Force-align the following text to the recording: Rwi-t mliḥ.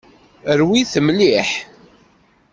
Rwi-t 0.59 0.93
mliḥ. 1.05 1.49